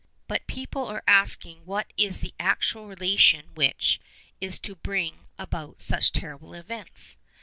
[0.27, 4.01] But people are asking what is the actual relation which
[4.39, 7.17] is to bring about such terrible events.